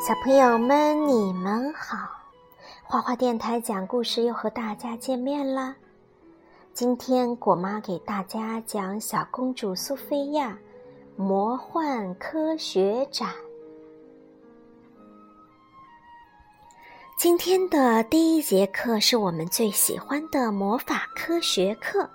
[0.00, 1.98] 小朋友们，你们好！
[2.84, 5.74] 花花电台讲故事又和大家见面啦。
[6.72, 10.56] 今天果妈给大家讲《小公主苏菲亚
[11.16, 13.28] 魔幻科学展》。
[17.18, 22.08] 今天的第一节课是我们最喜欢的魔法科学课。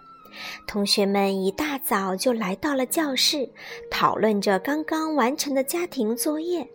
[0.66, 3.48] 同学们一大早就来到了教室，
[3.92, 6.66] 讨论着刚刚完成的家庭作业。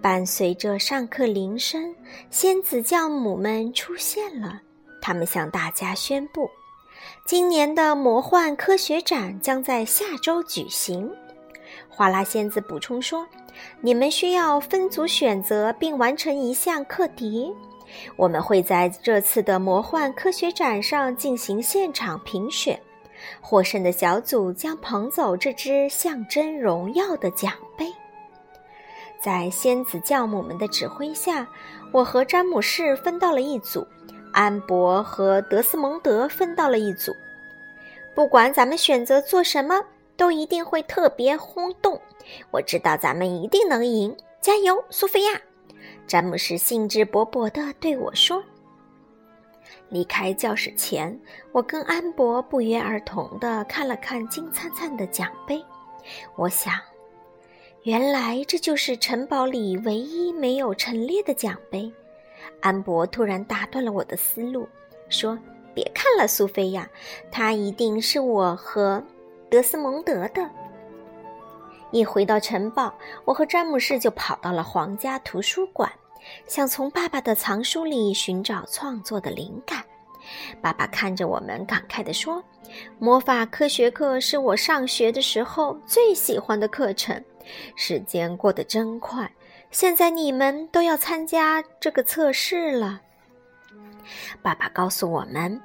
[0.00, 1.94] 伴随着上课铃声，
[2.30, 4.60] 仙子教母们出现了。
[5.00, 6.48] 他们向大家宣布，
[7.26, 11.10] 今年的魔幻科学展将在下周举行。
[11.88, 13.26] 花拉仙子补充说
[13.80, 17.52] ：“你们需要分组选择并完成一项课题。”
[18.16, 22.78] 我们会在这次的魔幻科学展上进行现场评选，
[23.40, 27.92] 获胜的小组将捧走这只象征荣耀的奖杯。
[29.26, 31.44] 在仙子教母们的指挥下，
[31.90, 33.84] 我和詹姆士分到了一组，
[34.32, 37.12] 安博和德斯蒙德分到了一组。
[38.14, 39.82] 不管咱们选择做什么，
[40.16, 42.00] 都一定会特别轰动。
[42.52, 45.32] 我知道咱们一定能赢，加油，苏菲亚！
[46.06, 48.40] 詹姆斯兴致勃勃地对我说
[49.90, 55.60] ：“离开教室前，我跟安博不约而同地看了看金灿灿的奖杯。
[56.36, 56.74] 我想，
[57.86, 61.88] 原来这就是城堡里唯一没有陈列的奖杯。”
[62.60, 64.68] 安博突然打断了我的思路，
[65.08, 65.38] 说
[65.72, 66.90] ：“别看了，苏菲亚，
[67.30, 69.00] 它一定是我和
[69.48, 70.50] 德斯蒙德的。”
[71.92, 72.92] 一回到城堡，
[73.24, 75.88] 我和詹姆士就跑到了皇家图书馆，
[76.48, 79.84] 想从爸爸的藏书里寻找创作的灵感。
[80.60, 82.42] 爸爸看着我们，感慨地说
[82.98, 87.22] ：“魔法科学课是我上学的时候最喜欢的课程。
[87.74, 89.30] 时间过得真快，
[89.70, 93.02] 现在你们都要参加这个测试了。”
[94.42, 95.60] 爸爸告诉我们，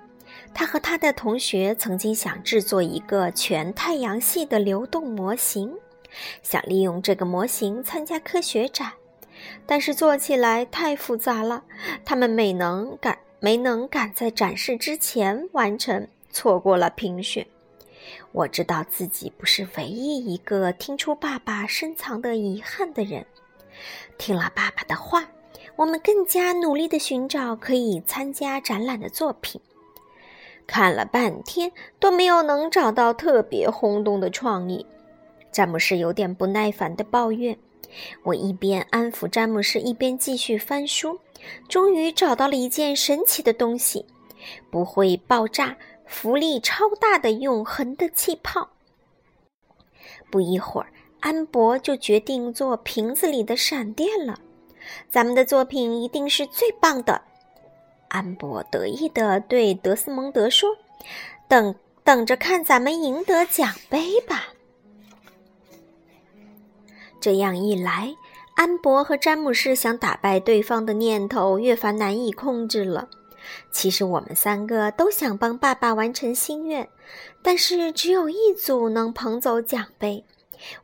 [0.53, 5.71] 他和他的同学曾经想制作一个全太阳系的流动模型。
[6.43, 8.91] 想利用这个模型参加科学展，
[9.65, 11.63] 但是做起来太复杂了，
[12.03, 17.47] 他们没能赶没能赶在展示之前完成，错过了评选。
[18.31, 23.25] 我知道自己不是唯一一个听出爸爸深藏的遗憾的人。
[24.17, 25.27] 听了爸爸的话，
[25.75, 29.59] 我们更加努力地寻找可以参加展览的作品，
[30.65, 34.85] 看了半天都没有能找到特别轰动的创意。
[35.51, 37.57] 詹姆士有点不耐烦地抱怨
[38.23, 41.19] ：“我一边安抚詹姆士，一边继续翻书，
[41.67, 44.05] 终于找到了一件神奇的东西——
[44.71, 45.75] 不会爆炸、
[46.11, 48.69] 浮力超大的永恒的气泡。”
[50.29, 50.87] 不一会儿，
[51.21, 54.39] 安博就决定做瓶子里的闪电了。
[55.09, 57.21] 咱们的作品一定是最棒的，
[58.09, 60.69] 安博得意地对德斯蒙德说
[61.47, 64.47] ：“等等着看咱们赢得奖杯吧。”
[67.21, 68.15] 这样一来，
[68.55, 73.07] 安博和詹姆士想打败对方的念头越发难以控制了。
[73.71, 76.89] 其实我们三个都想帮爸爸完成心愿，
[77.41, 80.25] 但是只有一组能捧走奖杯。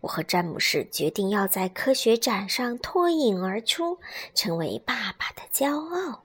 [0.02, 4.00] 我和詹姆士决定要在科学展上脱颖而出，
[4.34, 6.24] 成为爸爸的骄傲。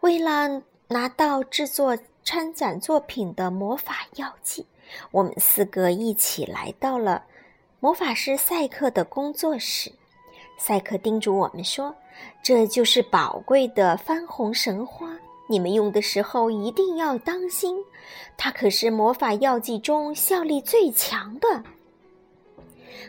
[0.00, 4.66] 为了拿到制作参展作品的魔法药剂，
[5.10, 7.24] 我们四个一起来到了。
[7.78, 9.92] 魔法师赛克的工作室，
[10.58, 11.94] 赛克叮嘱我们说
[12.42, 15.08] ：“这就是宝贵的番红神花，
[15.48, 17.76] 你们用的时候一定要当心，
[18.36, 21.62] 它可是魔法药剂中效力最强的。”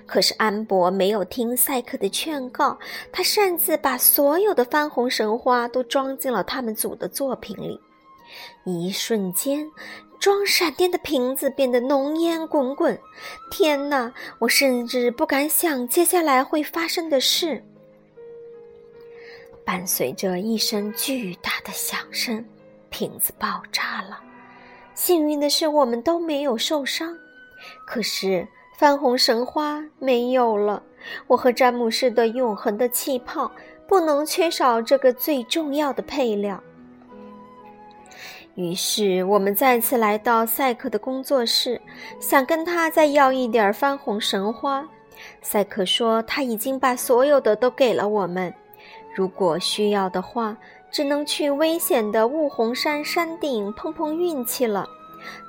[0.06, 2.78] 可是安博没有听赛克的劝告，
[3.12, 7.80] 他擅自把所有的番红神花都装进了他们组的作品里，
[8.64, 9.70] 一瞬间。
[10.20, 13.00] 装闪电的瓶子变得浓烟滚滚，
[13.52, 14.12] 天哪！
[14.40, 17.64] 我甚至不敢想接下来会发生的事。
[19.68, 22.42] 伴随着一声巨大的响声，
[22.90, 24.18] 瓶子爆炸了。
[24.96, 27.14] 幸运的是，我们都没有受伤。
[27.86, 28.48] 可是，
[28.78, 30.82] 番红神花没有了。
[31.28, 33.52] 我和詹姆士的永恒的气泡
[33.86, 36.64] 不能缺少这个最重要的配料。
[38.56, 41.82] 于是我们再次来到赛克的工作室，
[42.22, 44.88] 想跟他再要一点番红神花。
[45.42, 48.54] 赛克说他已经把所有的都给了我们，
[49.18, 50.56] 如果需要的话，
[50.92, 54.88] 只能去危险的雾虹山山顶碰碰运气了。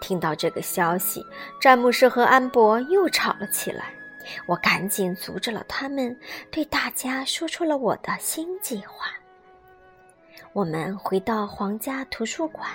[0.01, 1.23] 听到这个消息，
[1.61, 3.93] 詹姆士和安博又吵了起来。
[4.47, 6.19] 我赶紧阻止了他们，
[6.51, 9.11] 对大家说出了我的新计划。
[10.55, 12.67] 我们回到皇家图书馆，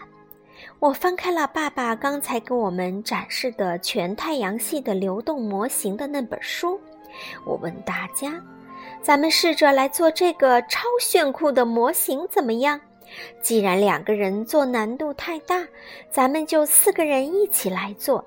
[0.78, 6.80] 我翻开了爸爸刚才给我们展示的全太阳系的流动模型的那本书。
[7.45, 8.40] 我问大家
[9.03, 12.79] ：“咱们试着来做这个超炫酷的模型怎么样？
[13.41, 15.67] 既然两个人做难度太大，
[16.09, 18.23] 咱们就四个人一起来做。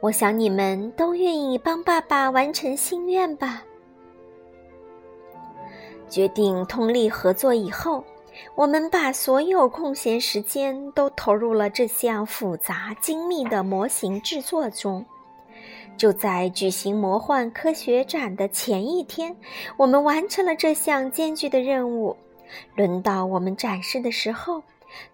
[0.00, 3.64] 我想你们都愿意帮爸爸完成心愿吧。”
[6.08, 8.04] 决定通力合作以后。
[8.56, 15.06] 我们把所有空闲时间都投入了这项复杂精密的模型制作中。
[15.96, 19.34] 就在举行魔幻科学展的前一天，
[19.76, 22.16] 我们完成了这项艰巨的任务。
[22.76, 24.62] 轮到我们展示的时候，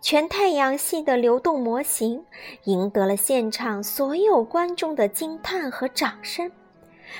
[0.01, 2.23] 全太阳系的流动模型
[2.65, 6.51] 赢得了现场所有观众的惊叹和掌声。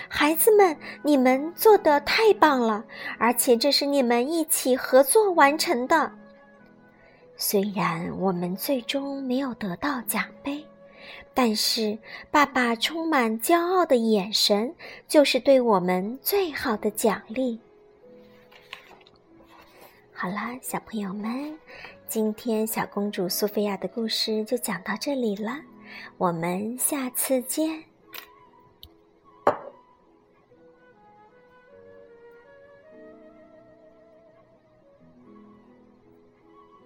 [0.09, 2.85] 孩子们，你们做的太棒了，
[3.19, 6.11] 而且这是你们一起合作完成的。
[7.37, 10.63] 虽然我们最终没有得到奖杯，
[11.43, 11.97] 但是
[12.31, 14.75] 爸爸充满骄傲的眼神
[15.09, 17.59] 就是对我们最好的奖励。
[20.13, 21.59] 好了，小朋友们，
[22.07, 25.57] 今天小公主苏菲亚的故事就讲到这里了，
[26.19, 27.85] 我们下次见。